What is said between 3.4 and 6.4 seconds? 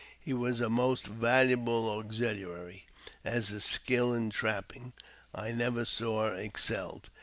his skill in trapping I never saw